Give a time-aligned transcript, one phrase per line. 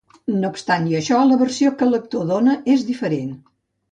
[0.35, 3.31] No obstant això, la versió que l'actor dóna és diferent.